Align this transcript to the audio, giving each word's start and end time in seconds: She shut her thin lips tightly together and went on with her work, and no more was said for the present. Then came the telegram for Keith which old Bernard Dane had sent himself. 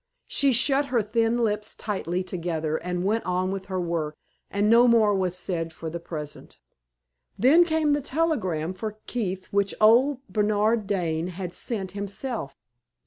She 0.25 0.51
shut 0.51 0.85
her 0.87 1.03
thin 1.03 1.37
lips 1.37 1.75
tightly 1.75 2.23
together 2.23 2.77
and 2.77 3.05
went 3.05 3.23
on 3.23 3.51
with 3.51 3.65
her 3.67 3.79
work, 3.79 4.17
and 4.49 4.67
no 4.67 4.87
more 4.87 5.13
was 5.13 5.37
said 5.37 5.71
for 5.71 5.91
the 5.91 5.99
present. 5.99 6.57
Then 7.37 7.63
came 7.65 7.93
the 7.93 8.01
telegram 8.01 8.73
for 8.73 8.97
Keith 9.05 9.45
which 9.51 9.75
old 9.79 10.25
Bernard 10.27 10.87
Dane 10.87 11.27
had 11.27 11.53
sent 11.53 11.91
himself. 11.91 12.55